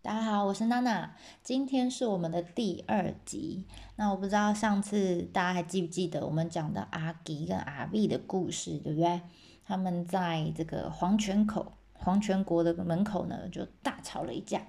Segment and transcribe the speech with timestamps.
[0.00, 3.66] 大家好，我是娜娜，今天是我们的第二集。
[3.96, 9.20] 那我不知道上次大家还记不记得我们讲的阿吉跟阿碧的故事，对不对？
[9.66, 14.62] 他们在这个黄泉口、黄泉国的门口呢，就大吵了一架，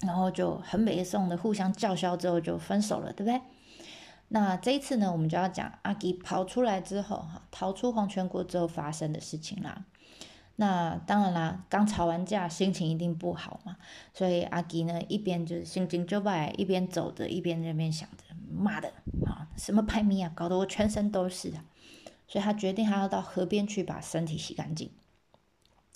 [0.00, 3.38] 然后就很北宋的互相叫嚣之后就分手了，对不对？
[4.28, 9.84] 那这一次呢，我们就要讲阿吉跑出来之后，哈，逃出黄泉国之后发生的事情啦。
[10.62, 13.76] 那当然啦，刚吵完架，心情一定不好嘛。
[14.14, 18.92] 所以阿吉呢，一边就是心情就败，一边走着，一边那边想着，妈的，
[19.26, 21.64] 啊，什么排名啊，搞得我全身都是啊。
[22.28, 24.88] 所以他决定还要到河边去把身体洗干净。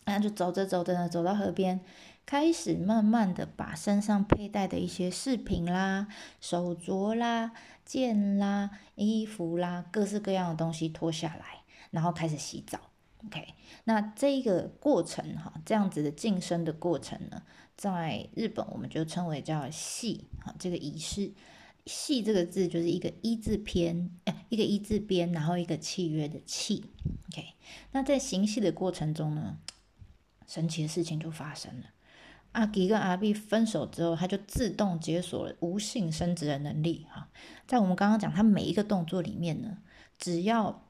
[0.05, 1.81] 那就走着走着呢，走到河边，
[2.27, 6.09] 开始慢慢的把身上佩戴的一些饰品啦、
[6.41, 7.53] 手镯啦、
[7.85, 11.63] 剑啦、衣服啦，各式各样的东西脱下来，
[11.93, 12.81] 然后开始洗澡。
[13.27, 13.55] OK，
[13.85, 17.43] 那这个过程哈，这样子的晋升的过程呢，
[17.77, 21.33] 在日本我们就称为叫系哈，这个仪式
[21.85, 26.85] 系这个字就是一个一字偏，哎，一个一字边，然后一个契约的契。
[27.33, 27.55] OK，
[27.93, 29.59] 那在行戏的过程中呢，
[30.47, 31.87] 神奇的事情就发生了。
[32.53, 37.29] 阿吉跟阿碧分手之后，他就自动解锁了无性生殖的能力哈。
[37.67, 39.79] 在我们刚刚讲他每一个动作里面呢，
[40.19, 40.86] 只要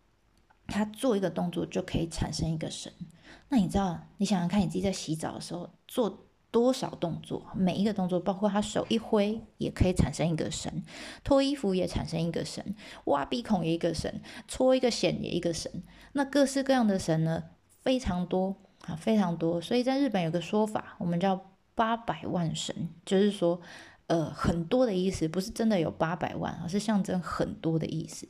[0.66, 2.92] 他做一个动作就可以产生一个神，
[3.48, 3.98] 那你知道？
[4.18, 7.46] 你想想看，你自己在洗澡的时候做多少动作？
[7.54, 10.72] 每一个动作，包括他手一挥，也可以产生一个神；
[11.22, 12.64] 脱衣服也产生一个神；
[13.04, 14.10] 挖鼻孔也一个神；
[14.48, 15.70] 搓一个癣也一个神。
[16.12, 17.44] 那各式各样的神呢，
[17.82, 19.60] 非常多啊，非常多。
[19.60, 23.60] 所以在日本有个说法，我们叫八百万神，就是说，
[24.06, 28.26] 呃，很多的意思，不是真的有八百万，而是象征很多的意思。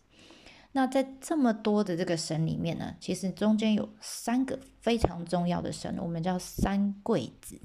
[0.77, 7.59] 那在这么多的这个神里面呢，其实中间有三个非常重要的神，我们叫三贵子，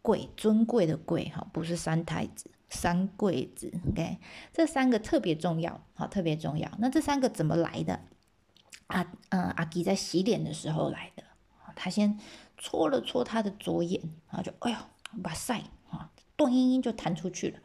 [0.00, 4.18] 贵尊贵的贵哈，不是三太子，三贵子，OK，
[4.52, 6.70] 这三个特别重要，好，特别重要。
[6.78, 7.98] 那这三个怎么来的？
[8.86, 11.24] 阿嗯，阿吉在洗脸的时候来的，
[11.74, 12.20] 他先
[12.56, 14.78] 搓了搓他的左眼，然后就哎呦，
[15.24, 15.60] 哇塞，
[15.90, 17.58] 啊，断音音就弹出去了。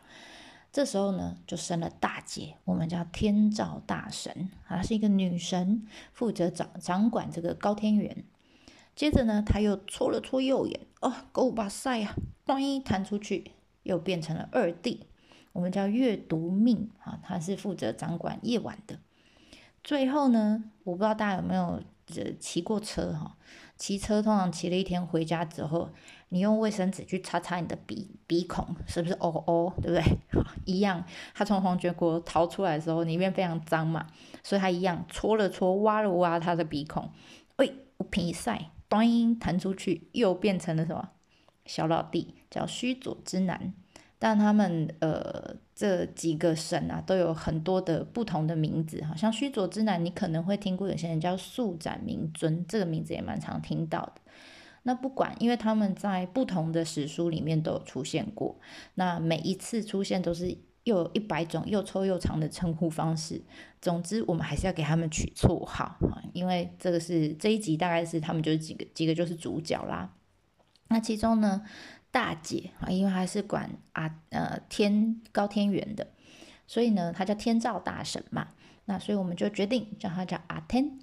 [0.78, 8.24] 这时候呢，就生了大姐，我们叫天照大神，她是一个女神，负责掌掌管这个高天元。
[8.96, 12.14] 接着呢，他又搓了搓右眼，哦，狗哇塞呀，
[12.46, 15.08] 万一弹出去，又变成了二弟，
[15.52, 19.00] 我们叫月读命啊，他是负责掌管夜晚的。
[19.84, 21.82] 最后呢，我不知道大家有没有
[22.16, 23.36] 呃骑过车哈。
[23.78, 25.90] 骑车通常骑了一天回家之后，
[26.30, 30.04] 你用卫生纸去擦擦你的鼻鼻孔，是不是哦哦，对不对？
[30.66, 34.08] 一样，他从黄泉国逃出来的时候，里面非常脏嘛，
[34.44, 37.12] 所以他一样搓了搓，挖了挖他的鼻孔，
[37.58, 41.10] 喂，我皮晒，咚，弹出去，又变成了什么
[41.66, 43.74] 小老弟，叫须佐之男。
[44.20, 54.14] 但他们呃这几个神啊，都有很多的不同的名字，好像须佐之男，你可能会听过有些人叫素斩明尊，这个名字也蛮常听到的。
[54.84, 58.58] 那不管，因为他们在不同的史书里面都有出现过，
[58.96, 63.42] 那每一次出现都是又有一百种又臭又长的称呼方式。
[63.80, 70.12] 总之，我们还是要给他们取绰号啊，因为这个是这一集大概是他们就是几个几个就是主角啦。
[70.90, 71.64] 那其中呢？
[72.18, 76.08] 大姐啊，因为她是管啊呃天高天元的，
[76.66, 78.48] 所以呢，她叫天照大神嘛。
[78.86, 80.98] 那所以我们就决定叫她叫阿天。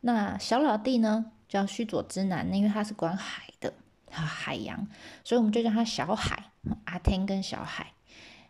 [0.00, 3.74] 那小老弟呢叫须佐之男，因为他是管海的，
[4.08, 4.88] 海洋，
[5.22, 6.44] 所以我们就叫他小海。
[6.86, 7.92] 阿天跟小海，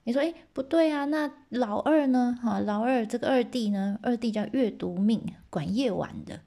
[0.05, 2.39] 你说哎不对啊，那老二呢？
[2.41, 5.21] 哈，老二这个二弟呢，二弟叫月读命，
[5.51, 6.41] 管夜晚的。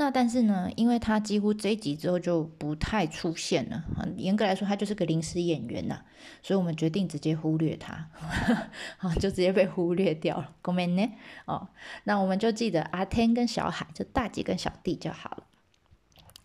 [0.00, 3.82] 那但是呢，因为他几乎这一集之后就不太出现了，
[4.16, 5.98] 严格来说他就是个临时演员呐，
[6.40, 8.08] 所以我们决定直接忽略他，
[8.96, 10.52] 好就直接被忽略掉了。
[10.62, 11.10] 公妹呢？
[11.46, 11.66] 哦，
[12.04, 15.42] 那我们就记得阿天跟小海，就大姐跟小弟就好了。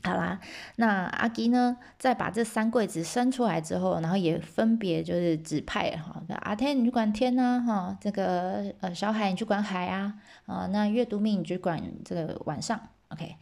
[0.03, 0.39] 好啦，
[0.77, 10.15] 那阿吉呢，在把这三柜子生出来之后，然后也分别就是指派哈，阿天你去管天呐，哈，这个呃小海你去管海啊，
[10.47, 12.89] 啊那月读命你去管这个晚上。
[13.13, 13.35] OK，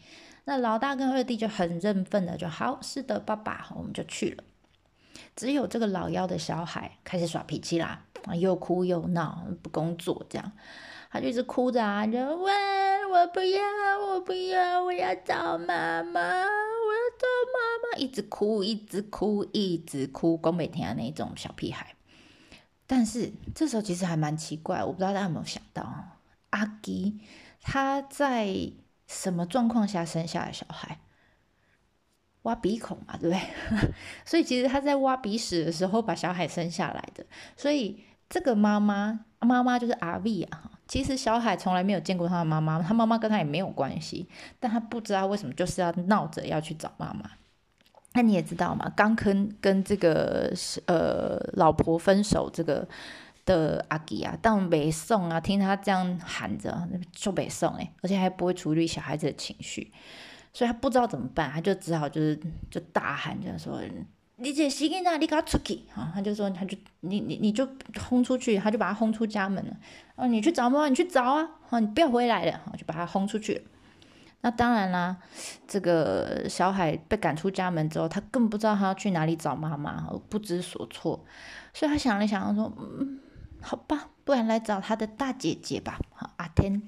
[0.44, 4.44] 那老大跟二弟就很认份的，就好，是的，爸爸，我们就去了。
[5.33, 8.06] 只有这个老幺的小孩开始耍脾气啦，
[8.38, 10.51] 又哭又闹，不工作这样，
[11.09, 12.51] 他就一直哭着啊，就喂，
[13.06, 13.62] 我不要，
[14.00, 21.95] 我不要，我要找妈妈，我要找妈妈，一直哭，一直哭，一直哭，光每天那种小屁孩。
[22.85, 26.17] 但是这时候其实还蛮奇怪，我不知道大家有没有想到，
[26.50, 27.21] 阿吉
[27.62, 28.74] 他在。
[29.12, 30.98] 什么状况下生下的小孩？
[32.44, 33.42] 挖鼻孔嘛，对不对？
[34.25, 37.24] 所以其实他在挖鼻屎的时候把小海生下来的。
[37.56, 40.72] 所以这个妈妈妈妈就是阿 V 啊。
[40.88, 44.28] 其实小海从来没有见过他的妈妈，他妈妈跟他也没有关系，
[44.60, 47.30] 但他不知道为什么就是要闹着要去找妈妈。
[48.13, 50.52] 那你也知道嘛，刚跟跟这个
[50.88, 52.86] 呃老婆分手这个
[53.51, 59.92] 的阿吉啊，但没送啊，听他这样喊着就没送哎，而且还不会处理小孩子的情绪。
[60.53, 62.38] 所以他不知道怎么办，他就只好就是
[62.69, 63.81] 就大喊，就说
[64.36, 65.13] ：“你这洗衣哪？
[65.15, 67.65] 你给他出去！”啊，他就说，他就你你你就
[68.09, 69.74] 轰出去，他就把他轰出家门了。
[70.15, 71.50] 哦，你去找妈妈，你去找啊！
[71.69, 73.65] 啊，你不要回来了，就把他轰出去。
[74.42, 75.15] 那当然啦，
[75.68, 81.24] 这个小海被赶出家门之后，他更不知道他要去哪里找妈妈，不知所措。
[81.74, 83.20] 所以他想了想，说：“嗯，
[83.62, 86.81] 好吧，不然来找他的大姐姐吧。”好，阿天。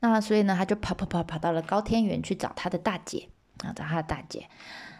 [0.00, 3.28] 那所以呢，他就跑跑跑跑到了高天原去找他的大姐
[3.62, 4.48] 啊，找他的大姐。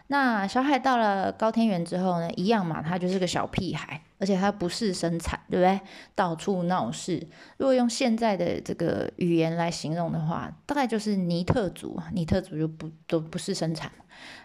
[0.07, 5.79] 那小海到了高天原之后呢，一样嘛，他就是个小屁孩，而且他不是生产，对不对？
[6.13, 7.27] 到处闹事。
[7.57, 11.99] 如果用现在的这个语言来形容的话，大概就是尼特族。
[12.13, 13.91] 尼特族就不都不是生产，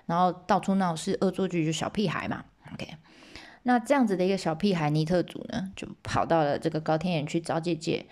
[0.07, 2.45] 然后到处闹事，恶作剧就小屁孩嘛。
[2.73, 2.97] OK，
[3.63, 8.07] 那这样子的一个小屁孩尼特族呢，就跑到了这个高天原去找姐姐。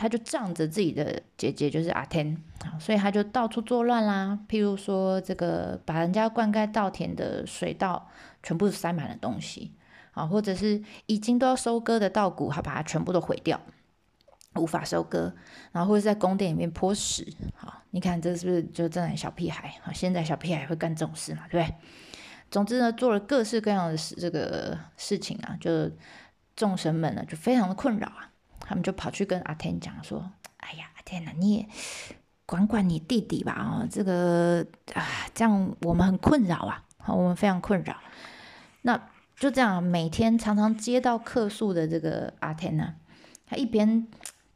[0.00, 4.38] 他就仗着自己的姐姐就是阿天啊，所以他就到处作乱啦。
[4.48, 8.08] 譬如说，这个把人家灌溉稻田的水稻
[8.40, 9.72] 全部塞满了东西
[10.12, 13.60] 啊，或者是已经都要收割的稻谷，他把它全部都毁掉，
[14.54, 15.34] 无法收割。
[15.72, 17.26] 然后或者在宫殿里面泼屎，
[17.56, 19.92] 好，你看这是不是就真的小屁孩啊？
[19.92, 21.74] 现在小屁孩会干这种事嘛，对不对？
[22.50, 25.90] 总之呢，做了各式各样的事，这个事情啊，就
[26.56, 28.30] 众神们呢就非常的困扰啊。
[28.60, 31.68] 他们就跑去跟阿天讲说：“哎呀，阿天呐，你也
[32.44, 37.96] 管管你弟弟吧，哦，这个啊，这样我们很困扰啊，我们非常困扰。
[38.82, 42.94] 那就这样，每天常常接到客诉的这个阿天呢，
[43.46, 44.06] 他一边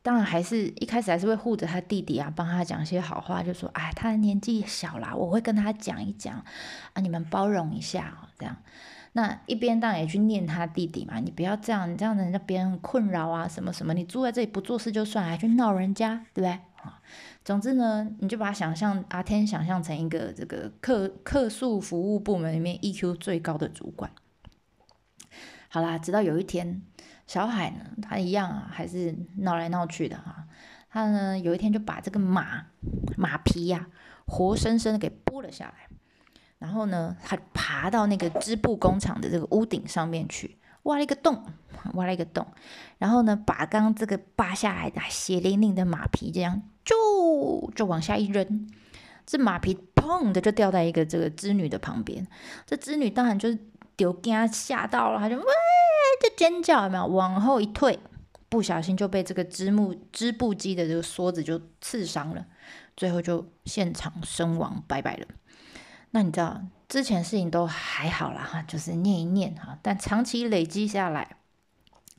[0.02, 6.34] 当然还是一开始还是会护着他弟弟啊，帮他讲些好话，就说：哎，他的年纪小啦，我会跟他讲一讲
[6.92, 8.56] 啊，你们包容一下哦，这样。”
[9.14, 16.50] 那一边当然也去念他弟弟嘛，你不要这样，你这样人家别人困扰啊，什么什么，你住在这里不做事就算，还去闹人家，对不对？
[16.82, 16.98] 啊，
[17.44, 24.10] 总之呢，你就把他想象阿天想象成一个这个客客诉服务部门里面 EQ 最高的主管。
[25.68, 26.80] 好啦，直到有一天，
[27.26, 30.44] 小海呢，他一样啊，还是闹来闹去的哈，
[30.90, 32.66] 他呢有一天就把这个马
[33.16, 33.86] 马皮呀，
[34.26, 35.74] 活生生的给剥了下来。
[36.58, 41.44] 然后呢，他爬到那个织布工厂的这个屋顶上面去，挖了一个洞，
[41.94, 42.46] 挖了一个洞。
[42.98, 46.94] 然后呢，把刚这个扒下来的血淋淋的马皮，这样就
[47.74, 48.70] 就往下一扔，
[49.26, 52.24] 这马皮砰的就掉在一个这个织女的旁边。
[52.64, 53.58] 这织女当然就是
[53.96, 55.44] 丢惊吓到了，他就喂
[56.22, 57.04] 就尖叫，有没有？
[57.06, 57.98] 往后一退，
[58.48, 62.46] 不小心就被这个织木织布机的这个梭子就刺伤了，
[62.96, 65.26] 最后就现场身亡，拜拜了。
[66.12, 71.36] 那你知道之前事情都还好啦，哈，就是念一念哈，但长期累积下来，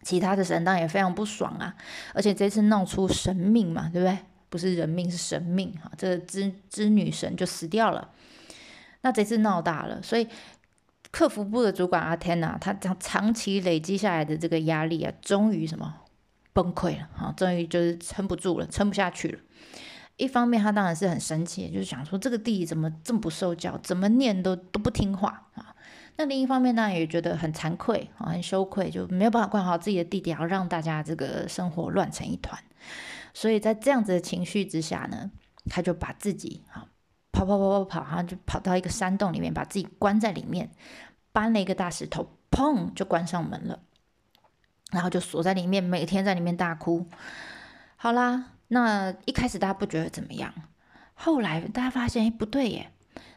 [0.02, 1.76] 其他的神当也非常不爽啊，
[2.14, 4.18] 而且这次闹出神命嘛，对不对？
[4.50, 8.12] 不是人命是神命哈，这个织织女神就死掉了。
[9.02, 10.28] 那这次闹大了，所以
[11.14, 15.94] 客服部的主管阿天呐，他长长期累积下来的这个压力啊，终于什么
[16.54, 19.40] 崩溃了哈，终于就是撑不住了，撑不下去了。
[20.18, 25.76] 一方面，他当然是很生气，就是想说这个弟弟怎么这么不受教，怎么念都都不听话啊。
[26.18, 32.60] 那另一方面，当然也觉得很惭愧啊，很羞愧，就没有办法管好自己的弟弟，然后让大家这个生活乱成一团。
[33.36, 35.30] 所以在这样子的情绪之下呢，
[35.70, 36.86] 他就把自己啊
[37.34, 40.72] 跑跑跑跑跑，然后就跑到一个山洞里面，把自己关在里面，
[41.34, 43.80] 搬了一个大石头，砰就关上门了，
[44.92, 47.06] 然后就锁在里面，每天在里面大哭。
[47.98, 48.46] 好啦。
[48.70, 50.52] 那一开始大家不觉得怎么样，
[51.14, 52.90] 后来大家发现，哎，不对耶！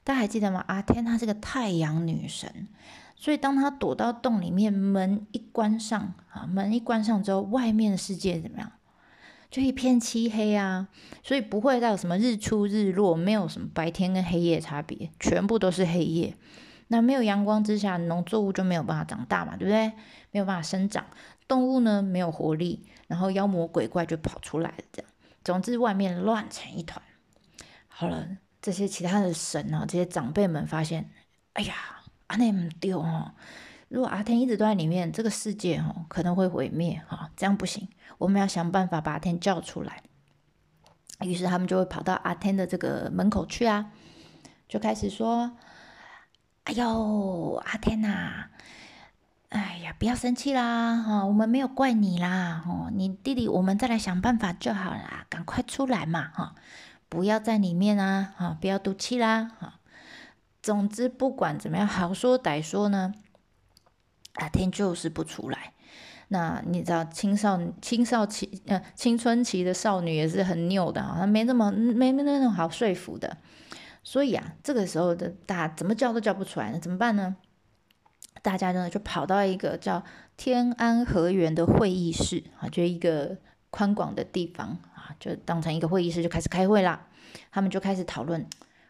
[0.03, 0.65] 大家还记得吗？
[0.67, 2.69] 阿天她是个太阳女神，
[3.17, 8.73] 所以当她躲到洞里面，门一关上啊，门一关上之后，外面的世界怎么样？
[9.51, 10.89] 就一片漆黑啊，
[11.23, 16.35] 所以不会再有什么日出日落，没有什么白天跟黑夜差别，全部都是黑夜。
[16.89, 19.93] 那没有阳光之下，农作物就没有办法长大嘛，对不对？
[20.31, 21.07] 没有办法生长，
[21.49, 25.11] 动物呢没有活力，然后妖魔鬼怪就跑出来了，这样。
[25.43, 27.03] 总之，外面乱成一团。
[27.89, 28.29] 好了，
[28.61, 31.11] 这些其他的神啊，这些长辈们发现，
[31.55, 31.75] 哎呀，
[32.29, 33.33] 阿内姆丢哦！
[33.89, 37.89] 如果阿天一直都在里面，这个世界哦可能会毁灭哈，这样不行，
[38.19, 40.03] 我们要想办法把阿天叫出来。
[41.21, 43.91] 于是他们就会跑到阿天的这个门口去啊，
[44.69, 45.53] 就开始说
[46.65, 48.49] ：“哎呦，阿天呐，
[49.49, 56.55] 哎呀，不要生气啦，哈，我们没有怪你啦，哦，你弟弟，我们再来想办法就好啦，赶快出来嘛，哈，
[57.09, 59.79] 不要在里面啊，哈，不要赌气啦，哈。
[60.61, 63.15] 总之，不管怎么样，好说歹说呢，
[64.37, 65.73] 阿天就是不出来。
[66.29, 73.37] 那你知道青少青少期呃青春期的少女也是很拗的啊，她没那么没没那种好说服的，
[74.03, 77.37] 所以啊，这个时候的大怎么叫都叫不出来，那怎么办呢？
[78.43, 80.03] 大家呢就跑到一个叫
[80.37, 83.39] 天安和园的会议室啊，就一个
[83.71, 87.07] 宽广的地方啊，就当成一个会议室就开始开会啦。
[87.53, 88.45] 他们就开始讨论，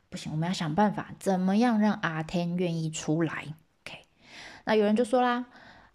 [0.08, 3.54] 不行，我们要想办法，怎么样让阿天愿意出来
[4.66, 5.46] 那有人就说啦，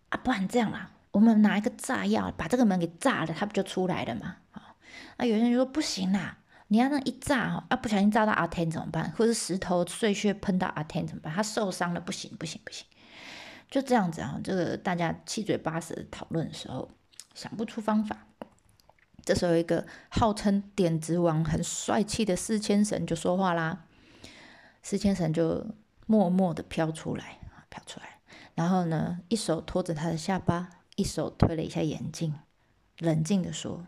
[0.09, 0.89] 啊，不然这样啦。
[1.11, 4.37] 我们拿一个炸药把这个门给炸了，他不就出来了吗？
[4.51, 4.75] 啊，
[5.17, 6.37] 那有人就说不行啦，
[6.69, 9.11] 你要那一炸哦，啊不小心炸到阿天怎么办？
[9.17, 11.33] 或者石头碎屑喷到阿天怎么办？
[11.33, 12.87] 他受伤了，不行不行不行，
[13.69, 16.89] 就这样子啊，这个大家七嘴八舌的讨论的时候，
[17.35, 18.25] 想不出方法。
[19.23, 23.83] 这时候一个号称点子王、很帅气的四千神就说话啦，
[24.81, 25.67] 四千神就
[26.07, 28.10] 默默的飘出来啊，飘出来，
[28.61, 30.69] 然后呢，一手托着他的下巴。
[30.97, 32.35] 一手推了一下眼镜，
[32.99, 33.87] 冷静的说：“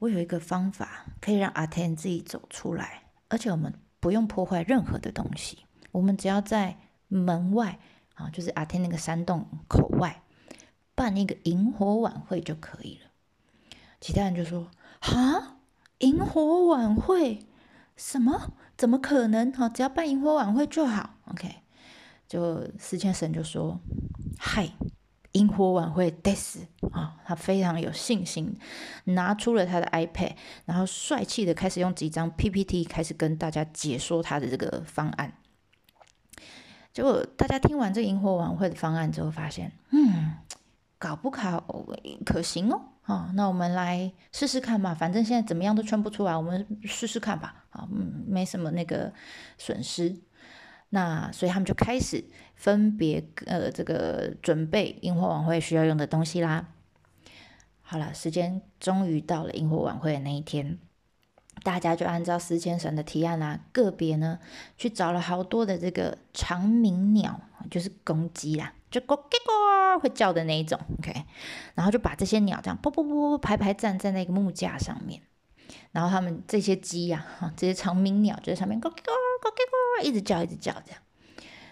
[0.00, 6.76] 我有一个方法可以让阿天自己走出来，而且我们不用破坏任何的东西，我们只要在
[7.08, 7.78] 门外
[8.16, 10.22] 啊，就是阿天那个山洞口外
[10.94, 13.10] 办一个萤火晚会就可以了。”
[14.02, 14.68] 其他人就说
[15.00, 15.56] ：“啊，
[16.00, 17.46] 萤火晚会？
[17.96, 18.52] 什么？
[18.76, 19.50] 怎么可能？
[19.52, 21.14] 哈，只要办萤火晚会就好。
[21.30, 21.62] ”OK，
[22.34, 23.78] 就四千神就说
[24.38, 24.68] ：“嗨。”
[25.34, 28.56] 萤火晚会 d e s 啊，他非常有信心，
[29.06, 30.30] 拿出了他的 iPad，
[30.64, 35.32] 然后帅气的开始用几张 PPT 开始跟大家解说他的这个方案。
[36.92, 40.34] 结果大家听完这萤火晚会的方案之后，发现，嗯，
[41.00, 41.64] 搞不考
[42.24, 49.12] 可行哦，啊，那我们来试试看嘛，反正现在怎么样都穿不出来，我们试试看吧，啊，嗯，没什么那个
[49.58, 50.16] 损失。
[50.94, 52.24] 那所以他们就开始
[52.54, 56.68] 分别呃这个准备萤火晚会需要用的东西啦。
[57.82, 60.78] 好了，时间终于到了萤火晚会的那一天，
[61.64, 64.38] 大家就按照四千神的提案啦，个别呢
[64.78, 71.24] 去找了好多的这个长鸣鸟，就是公鸡啦，就咕咕咕会叫的那一种，OK，
[71.74, 75.20] 然后就把这些鸟这样啵啵啵排排站在那个木架上面，
[75.90, 78.94] 然后他们这些鸡呀，哈，这些长鸣鸟就在上面咕咕
[79.50, 80.04] 咕咕。
[80.04, 81.00] 一直叫，一直叫，这样。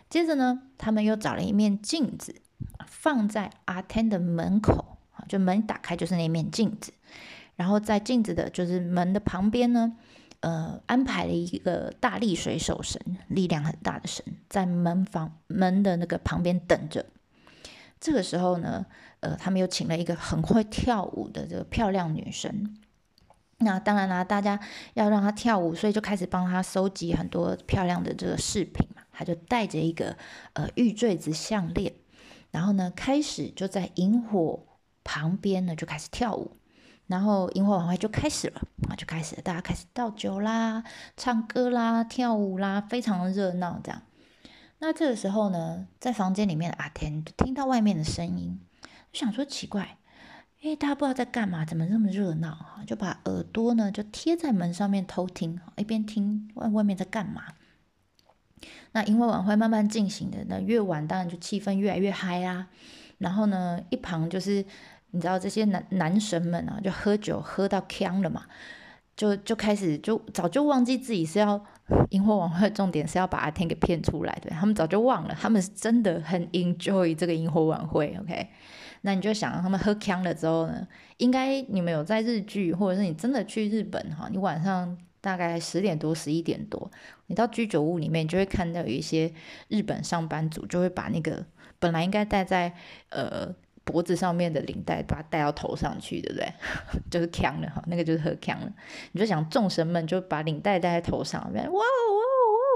[0.08, 2.42] 接着呢，他们又找了一面镜子，
[2.86, 4.98] 放在阿天的门口，
[5.28, 6.92] 就门打开就是那面镜子。
[7.56, 9.96] 然后在镜子的，就是门的旁边呢，
[10.40, 17.06] 呃，安排了一个大力水手神，力量很大的神，在门房门的那个旁边等着。
[18.00, 18.84] 这个时候呢，
[19.20, 22.76] 呃，他们又请了一个很会跳舞的这个漂亮女神。
[23.62, 24.58] 那当然啦，大家
[24.94, 29.02] 要让他跳舞，所以就开始帮他收集很多漂亮的这个饰品嘛。
[29.12, 30.16] 他就带着一个
[30.54, 31.92] 呃玉坠子项链，
[32.50, 34.64] 然后呢，开始就在萤火
[35.04, 36.56] 旁边呢就开始跳舞，
[37.06, 40.82] 然后萤火晚会就开始了啊，就开始，大家开始倒酒啦、
[41.16, 44.02] 唱歌啦、跳舞啦，非常热闹这样。
[44.78, 48.58] 那这个时候呢，在房间里面的阿天就听到外面的声音，
[49.12, 49.98] 就想说奇怪。
[50.64, 52.84] 哎，大家不知道在干嘛，怎么这么热闹哈？
[52.86, 57.42] 就把耳朵呢就贴在门上面偷听，一边听外外面在干嘛。
[58.92, 62.68] 那萤火晚会慢慢进行的，那越晚当然就气氛越来越嗨啦。
[63.18, 64.64] 然后呢，一旁就是
[65.10, 68.44] 你知道这些男男神们啊，就喝酒喝到呛了嘛，
[69.16, 71.60] 就就开始就早就忘记自己是要
[72.10, 74.50] 萤火晚会，重点是要把阿天给骗出来的。
[74.50, 78.48] 他们早就忘了，他们是真的很 enjoy 这个萤火晚会，OK。
[79.02, 80.86] 那你就想，他们喝呛了之后呢？
[81.18, 86.90] 应该你们有在日剧，或者是你真的去日本哈，你晚上大概十点多、十一点多，
[87.26, 89.32] 你到居酒屋里面，就会看到有一些
[89.68, 91.44] 日本上班族就会把那个
[91.78, 92.72] 本来应该戴在
[93.10, 93.54] 呃
[93.84, 96.52] 脖子上面的领带，把它戴到头上去，对不对？
[97.10, 98.72] 就是呛了哈，那个就是喝呛了。
[99.12, 101.80] 你就想众神们就把领带戴在头上，哇哇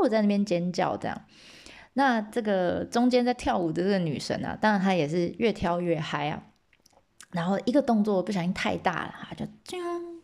[0.03, 1.23] 哇，在那边尖叫这样。
[1.99, 6.43] 那这个中间在跳舞的这个女神啊，当然她也是越跳越嗨啊。
[7.33, 9.79] 然后一个动作不小心太大了，哈，就锵，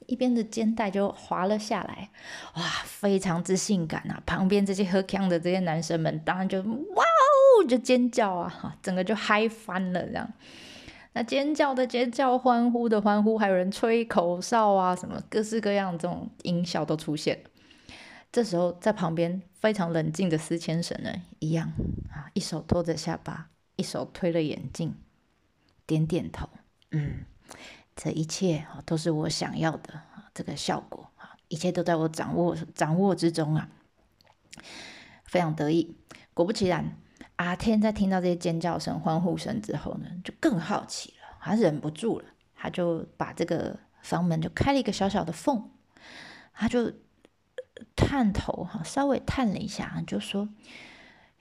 [0.07, 2.11] 一边的肩带就滑了下来，
[2.57, 4.23] 哇，非常之性感啊！
[4.26, 10.31] 旁边这些喝康的这些男生们，当然就哇哦，就尖叫啊，哈，整个就嗨翻了这样。
[11.14, 17.43] 那尖叫的尖叫，欢呼的欢呼，还有人吹口哨啊，什么各式各样这种音效都出现。
[18.31, 21.73] 这时候在旁边非常冷静的司牵神呢一样
[22.11, 24.92] 啊，一手托着下巴，一手推了眼镜，
[25.87, 26.49] 点点头，
[26.90, 27.25] 嗯，
[27.95, 33.69] 这一切啊都是我想要的啊，这个效果啊，一切都在我掌握掌握之中啊，
[35.25, 35.97] 非常得意。
[36.35, 36.97] 果不其然，
[37.37, 42.25] 阿天在听到这些尖叫声、欢呼声之后呢，就更好奇了，他忍不住了，
[42.57, 45.71] 他就把这个房门就开了一个小小的缝，
[46.52, 46.92] 他就。
[47.97, 50.49] 探头哈，稍微探了一下，就说：“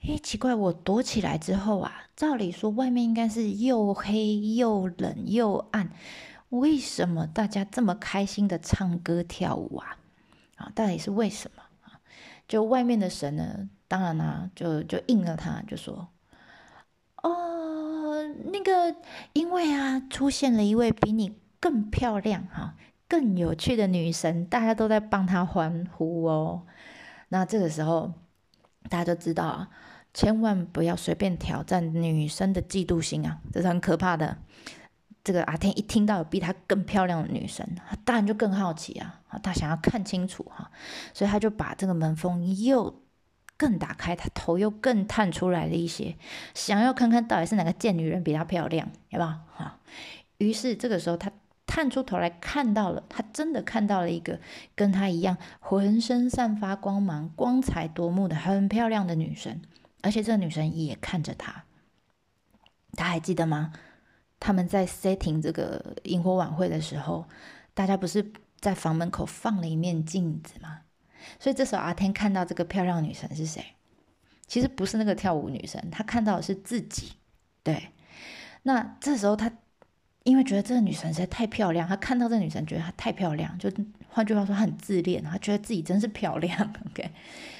[0.02, 5.90] 诶，奇怪，我躲起来之后啊，照理说外面应该是又黑又冷又暗，
[6.48, 9.96] 为什么大家这么开心的唱歌跳舞啊？
[10.56, 12.00] 啊，到底是为什么啊？
[12.48, 16.08] 就外面的神呢，当然啦，就就应了他，就说：
[17.22, 18.96] 哦，那个，
[19.32, 22.74] 因为啊，出现了一位比你更漂亮哈。”
[23.12, 26.62] 更有趣的女神，大家都在帮她欢呼哦。
[27.28, 28.10] 那这个时候，
[28.88, 29.68] 大家都知道啊，
[30.14, 34.38] 千万不要随便挑战女生的嫉妒心啊，这是很可怕的。
[35.22, 40.70] 这个阿天一听到有比她更漂亮的女神，他当然就更好奇啊，他想要看清楚哈，
[41.12, 43.02] 所以他就把这个门缝又
[43.58, 46.16] 更打开，他头又更探出来了一些，
[46.54, 49.38] 想要看看到底是哪个贱女人比她漂亮，好不好？
[49.54, 49.78] 哈，
[50.38, 51.30] 于是这个时候他。
[51.74, 54.38] 探出头来看到了，他真的看到了一个
[54.74, 59.62] 跟他一样浑身散发光芒、光彩夺目的很漂亮的女神，
[60.02, 61.64] 而且这个女神也看着他。
[62.92, 63.72] 他还记得吗？
[64.38, 67.24] 他们在 setting 这个萤火晚会的时候，
[67.72, 70.80] 大家不是在房门口放了一面镜子吗？
[71.40, 73.64] 所以这时候阿天看到这个漂亮女神是谁？
[74.46, 77.14] 其实不是那个跳舞女神，他看到的是自己。
[77.62, 77.92] 对，
[78.64, 79.50] 那这时候他。
[80.24, 83.70] 因为觉得这个女神实在太漂亮，他看到这个女神觉得她太漂亮，就
[84.08, 86.72] 换句话说，很自恋，他觉得自己真是漂亮。
[86.90, 87.10] OK，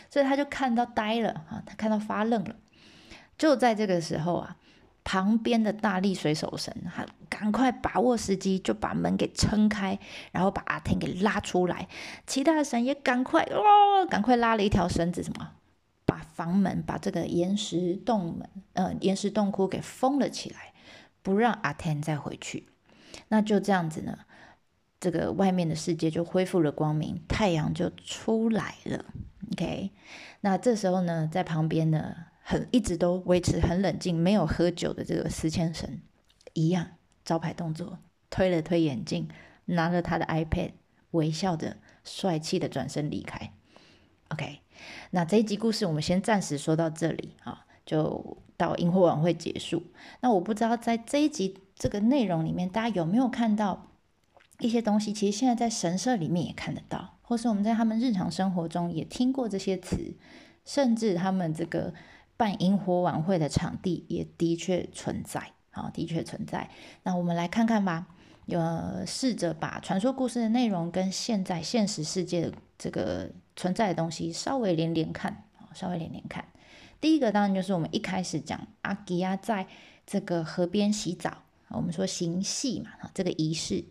[0.09, 2.55] 所以他就看到呆了啊，他看到发愣了。
[3.37, 4.57] 就在这个时候啊，
[5.03, 9.99] 旁边的大力水手神，他赶快把握时机，就把门给撑开，
[10.31, 11.89] 然后把阿天给拉出来。
[12.27, 15.51] 其他的神也赶快哦，赶快拉了一条绳子，什么，
[16.05, 20.72] 把房门，把这个岩石洞门，呃，岩石洞窟给封了起来。
[21.23, 22.69] 不让阿 ten 再回去，
[23.29, 24.19] 那就这样子呢，
[25.01, 29.05] 这个外面的世界就恢复了光明，太阳就出来了。
[29.53, 29.91] OK，
[30.41, 36.03] 那这时候呢，在旁边呢，很一直都维持很冷静，没有喝酒的这个司千神，
[36.55, 36.93] 一样
[37.25, 37.99] 招牌动作，
[38.31, 39.29] 推了推眼镜，
[39.67, 40.73] 拿着他的 iPad，
[41.11, 43.53] 微笑着帅气的转身离开。
[44.29, 44.61] OK，
[45.11, 48.39] 那这一集故事我们先暂时说到这里啊，就。
[48.55, 49.83] 到萤火晚会结束，
[50.21, 53.89] 那我不知道在这一集这个内容里面，大家有没有看到
[54.61, 55.13] 一些东西？
[55.13, 60.15] 其实现在在神社里面也看得到，或是我们在他们日常生活中也听过这些词，
[60.65, 61.93] 甚至他们这个
[62.37, 65.41] 办萤火晚会的场地也的确存在，
[65.73, 66.71] 啊，的确存在。
[67.03, 68.07] 那我们来看看吧，
[68.47, 76.45] 呃，试着把传说故事的内容跟现在现实世界的这个存在的东西稍微连连看，稍微连连看。
[77.03, 79.67] 第一个当然就是我们一开始讲阿吉亚在
[80.07, 83.85] 这个河边洗澡，我们说行戏嘛，这个仪式。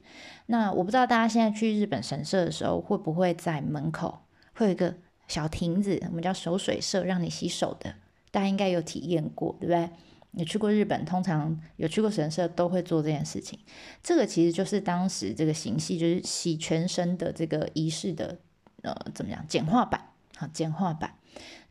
[0.46, 4.22] 那我不知道大家现在去日本神社的时候，会不会在门口
[4.54, 4.96] 会有一个
[5.28, 7.94] 小亭子，我们叫守水社，让你洗手的。
[8.32, 9.90] 大家应该有体验过，对不对？
[10.32, 13.60] 你去过日本，通常有去过神社都会做这件事情。
[14.02, 18.40] 这个其实就是当时这个行戏，就是洗全身的这个仪式的，
[18.84, 19.46] 呃，怎么样？
[19.50, 20.02] 简化版，
[20.38, 21.14] 好，简化版。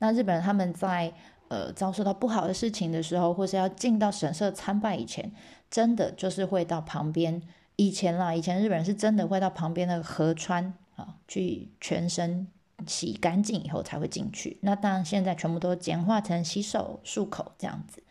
[0.01, 1.15] 那日本人他们在
[1.49, 5.33] 呃遭受到不好的事情的时候，或是要进到神社参拜以前，
[5.71, 7.41] 真的就是会到旁边。
[7.77, 12.47] 以前啦，以前日本人是真的会到旁边的河川啊，去全身
[12.87, 14.59] 洗干净以后才会进去。
[14.61, 18.03] 那当然现在全部都简化成洗手漱口这样子。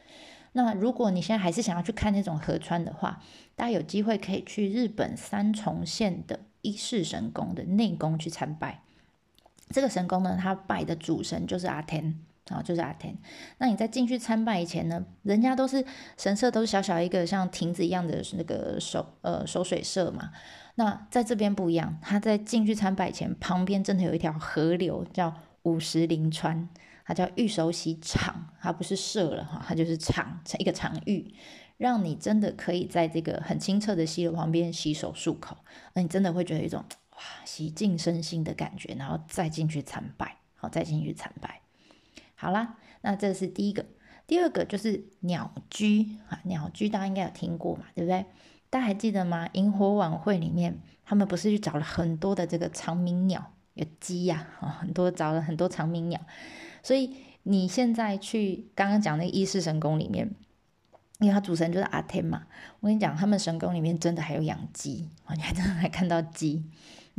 [0.54, 3.21] 那如果你现在还是想要去看那种河川的话，
[3.56, 8.82] 大家有机会可以去日本三重县的伊势神宫的内宫去参拜。
[9.70, 13.16] 这个神宫呢，他拜的主神就是阿天啊，就是阿天。
[13.60, 15.86] 那你在进去参拜以前呢，人家都是
[16.18, 20.32] 神社都是小小一个像亭子一样的那个手呃手水社嘛。
[20.74, 25.32] 那在这边不一样，他在进去参拜前，旁边真的有一条河流叫
[25.64, 26.68] 五十铃川，
[27.06, 31.36] 它叫御手洗场，它不是社了哈，它就是场一个场域，
[31.78, 35.56] 让你真的可以在这个很清澈的溪流旁边洗手漱口，
[35.94, 36.84] 那你真的会觉得一种。
[37.46, 41.62] 洗净身心的感觉，然后再进去参拜，好，再进去参拜。
[42.36, 43.86] 好啦，那这是第一个，
[44.26, 48.26] 第二个就是鸟居啊，鸟居大家应该有听过嘛，对不对？
[48.70, 49.50] 大家还记得吗？
[49.54, 56.22] 萤火晚会里面，他们不是去找了很多的这个长鸣鸟，有鸡呀，啊，很多找了很多长鸣鸟，
[56.84, 60.34] 所以你现在去刚刚讲那个伊势神宫里面，
[61.20, 62.46] 因为它主神就是阿天嘛，
[62.80, 66.64] 我跟你讲，他们神宫里面真的还有养鸡啊，你还真的还看到鸡。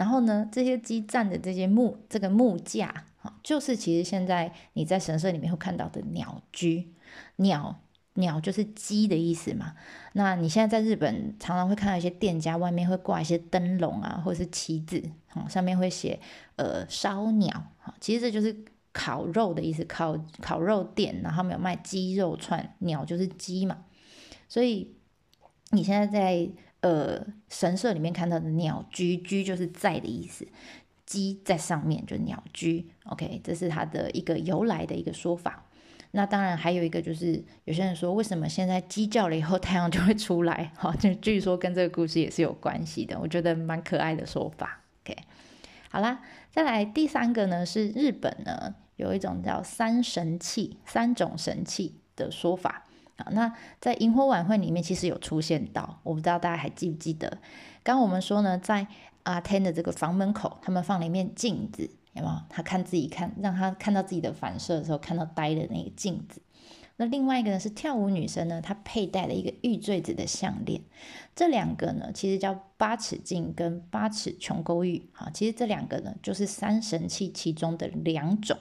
[0.00, 6.94] 然后呢，这些鸡站的这些木这个木架啊，就是其实现在你在神社里面会看到的鸟居，
[7.36, 7.78] 鸟
[8.14, 9.74] 鸟就是鸡的意思嘛。
[10.14, 15.02] 那你现在在日本常常会看到一些店家外面会挂一些灯笼啊，或者是旗子，
[15.34, 16.18] 啊，上面会写
[16.56, 17.62] 呃烧鸟，
[18.00, 18.56] 其实这就是
[18.94, 23.84] 烤肉的意思，烤烤肉店，然后没有卖鸡肉串，鸟就是鸡嘛。
[24.48, 24.94] 所以
[25.72, 26.48] 你现在在。
[26.80, 30.46] 呃，神社里面看到的鸟居，居就是在的意思，
[31.04, 32.86] 鸡在上面就鸟居。
[33.04, 35.66] OK，这是它的一个由来的一个说法。
[36.12, 40.72] 那当然还有一个就是，有些人说为什么现在鸡叫了以后太阳就会出来？
[40.78, 43.18] 哈，就据说跟这个故事也是有关系的。
[43.20, 44.80] 我觉得蛮可爱的说法。
[45.04, 45.16] OK，
[45.90, 52.86] 好啦，再来第三个呢是日本呢有一种叫三神器，三种神器的说法。
[53.32, 57.28] 那在萤火晚会里面，其实有出现到，我不知道大家还记不记得？
[57.82, 58.86] 刚刚我们说呢，在
[59.22, 61.82] 阿天的这个房门口，他们放了一面镜子，
[62.14, 62.34] 有没有？
[62.48, 66.40] 他看自己看，让他看到自己的反射的时候，看到呆的那个镜子。
[66.96, 70.82] 那另外一个呢，是跳舞女生呢，她佩戴了一个玉坠子的项链。
[71.34, 75.08] 这两个呢，其实叫八尺镜跟八尺琼勾玉。
[75.12, 78.56] 好，其实这两个呢，就是三神器其中的两种。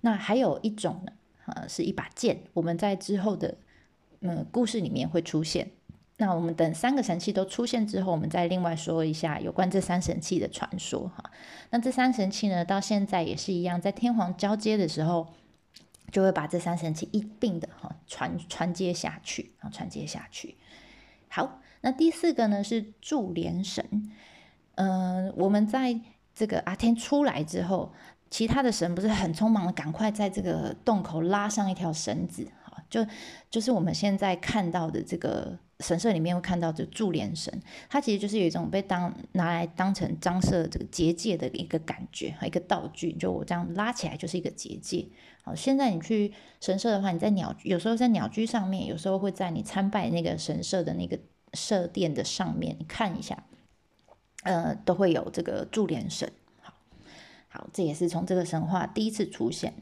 [0.00, 1.12] 那还有一种呢，
[1.46, 2.40] 呃，是一把剑。
[2.54, 3.56] 我们在之后的。
[4.20, 5.70] 嗯，故事里面会出现。
[6.20, 11.30] 那我们等三个神器都出现之后，我们再另外说一下有关这三神器的传说哈。
[11.70, 15.28] 那这三神器呢，到现在也是一样，在天皇交接的时候，
[16.10, 20.56] 就会把这三神器一并的哈传传接下去啊，传接下去。
[21.28, 24.10] 好，那第四个呢是祝连神。
[24.74, 26.00] 嗯，我们在
[26.34, 27.92] 这个阿天出来之后，
[28.28, 32.48] 其他的神不是很匆忙的赶快在这个洞口拉上一条绳子。
[32.88, 33.06] 就
[33.50, 43.12] 就是我们现在看到的这个神社里面会看到的柱连神，它其实就是有一种被当拿来当成张设这个结界的一个感觉和，一个道具。
[43.12, 45.06] 就我这样拉起来就是一个结界。
[45.44, 51.18] 好，现在你去神社的话，你在鸟有时候在鸟居上面，有时候会在你参拜那个神社的那个
[51.54, 53.44] 社殿的上面，你看一下，
[54.42, 56.32] 呃，都会有这个柱连神。
[56.62, 56.74] 好，
[57.48, 59.74] 好，这也是从这个神话第一次出现。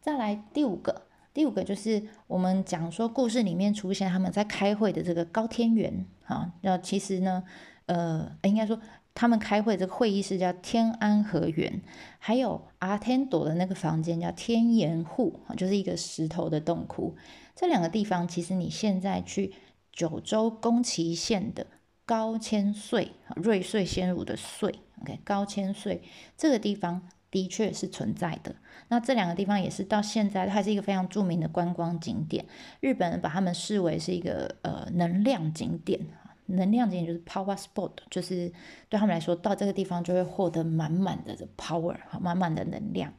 [0.00, 1.05] 再来第五个。
[1.36, 7.44] 第五个就是我们讲说故事里面出现他们在开会的这个高天原啊，那其实呢，
[7.84, 8.80] 呃，应该说
[9.12, 11.82] 他们开会这个会议室叫天安和园，
[12.18, 17.14] 还有阿天朵的那个房间叫天岩户，就是一个石头的洞窟。
[17.54, 19.52] 这两个地方其实你现在去
[19.92, 21.66] 九州宫崎县的
[22.06, 26.02] 高千穗瑞穗仙乳的穗，OK，高千穗
[26.34, 27.06] 这个地方。
[27.30, 28.54] 的确是存在的。
[28.88, 32.44] 那这两个地方也是到现在还是一个非常著名的观光景点。
[32.80, 36.00] 日本人把他们视为是一个呃能量景点
[36.46, 38.52] 能量景点就是 power spot，就是
[38.88, 43.12] 对他们来说到这个地方就会获得满满的 power，满满的能量。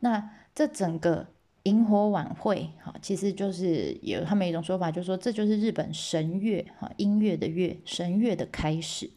[0.00, 1.26] 那这整个。
[1.66, 9.10] 萤火晚会，哈，其实就是有他们一种说法，就是说这就是日本神乐，哈，音乐的乐，神乐的开始。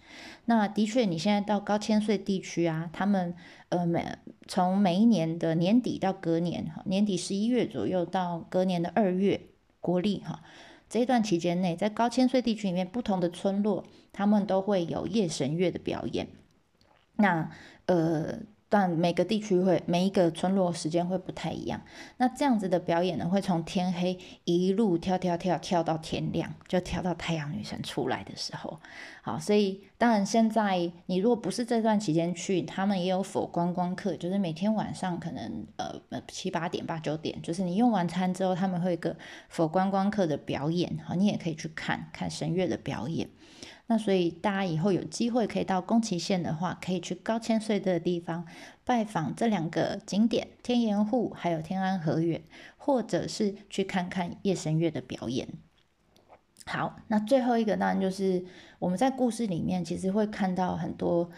[0.50, 3.36] 那的确，你现在到高千岁地区啊，他们
[3.70, 4.04] 呃每
[4.48, 9.42] 从每一年的年底到隔年，哈，年底十一月左右到隔年的二月，
[9.80, 10.42] 国历哈，
[10.90, 16.28] 这一段期间内，在高千岁地区里面，不同的村落，他们都会有夜神乐的表演。
[17.18, 17.52] 那
[17.86, 18.40] 呃。
[18.70, 21.82] 但每个地区会每一个村落时间会不太一样，
[22.18, 28.80] 那这样子的表演呢，会从天黑一路跳跳跳跳到天亮，就跳到太阳女神出来的时候。
[29.22, 39.16] 好，所以当然现在你如果不是这段期间去，他们也有否观光客，就是每天晚上可能呃七八点八九点，就是你用完餐之后，他们会一个
[39.50, 43.28] 否观光客的表演，好，你也可以去看看神乐的表演。
[43.92, 48.46] 那所以大家以后有机会可以到宫崎县的话，可以去高千穗的地方
[48.86, 52.40] 拜访这两个景点天岩户还有天安和园，
[52.78, 55.48] 或者是去看看夜神月的表演。
[56.68, 58.46] 好，那最后一个当然就是
[58.78, 61.32] 我们在故事里面其实会看到很多，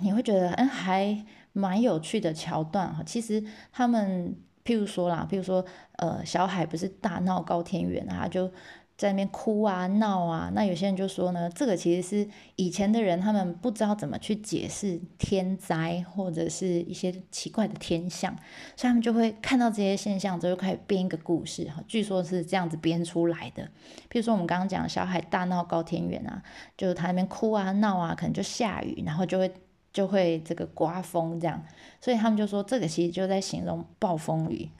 [0.00, 3.02] 你会觉得嗯还蛮有趣的桥段哈。
[3.06, 5.64] 其实他们譬如说啦，譬如说
[5.96, 8.52] 呃小海不是大闹高天原啊，就。
[8.96, 18.34] 在那边哭啊闹啊，那有些人就说呢，这个其实是以前的人他们不知道怎么去解释天灾或者是一些奇怪的天象，
[18.74, 23.68] 所以他们就会看到这些现象之后开始编一个故事哈，据说是这样子编出来的。
[24.08, 26.42] 比如说我们刚刚讲小海大闹高天原啊，
[26.78, 29.52] 就是他那边哭啊闹啊，可能就下雨，然后就会
[29.92, 31.62] 就会这个刮风这样，
[32.00, 34.70] 所以他们就说这个其实就在形容暴风雨。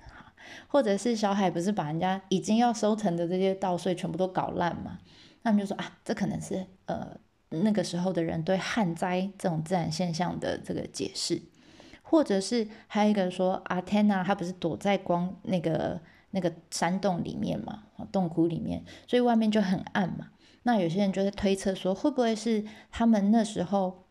[0.68, 4.98] 或者是小海不是把人家已经要收成的这些稻穗全部都搞烂嘛？
[5.42, 7.16] 他们就说啊，这可能是呃
[7.50, 11.40] 那个时候的人对旱灾这种自然现象的这个解释，
[12.02, 16.00] 或者是还有一个说阿天呐他不是躲在光那个
[16.32, 20.28] 那个山洞里面嘛，洞窟里面，所以外面就很暗嘛。
[20.64, 24.06] 那有些人就在推测说，会不会是他们那时候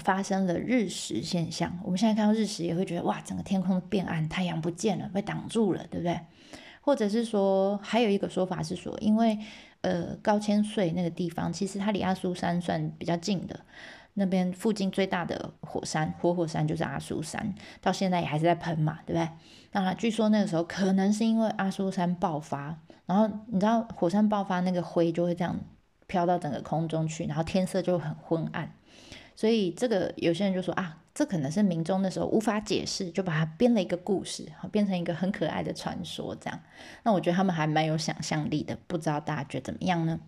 [0.00, 1.78] 发生了日食现象？
[1.84, 6.18] 我们现在看到日食也会觉得哇，整个天空变暗，太阳不见了，被挡住了，对不对？
[6.80, 9.38] 或者是说，还有一个说法是说，因为
[9.80, 13.60] 呃高千穗那个地方，其实它离阿苏山算比较近的，
[14.14, 19.28] 那边附近最大的火山活火山就是阿苏山，到现在也还是在喷嘛，对不对？
[19.72, 25.58] 那据说那个时候可能是因为阿苏山爆发，然后你知道火山爆发那个灰就会这样。
[26.08, 28.70] 飘到整个空中去，然后天色就很昏暗，
[29.36, 36.58] 所以这个有些人就说啊，这可能是民众那时候无法解释，就把它编了一个故事，变成一个很可爱的传说这样。
[37.04, 40.18] 那我觉得他们还蛮有想象力的，不知道大家觉得怎么样呢？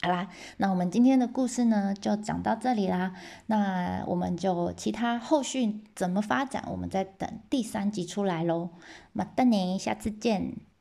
[0.00, 3.14] 好啦，那我们今天的故事呢就讲到这里啦。
[3.46, 8.70] 那我们就其他后续怎么发展，我们再等第三集出来喽。
[9.12, 10.71] 马丹尼，下次见。